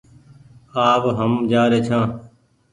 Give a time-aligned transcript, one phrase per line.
[0.87, 2.07] آ و هم جآ ري ڇآن۔